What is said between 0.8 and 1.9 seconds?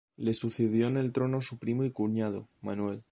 en el trono su primo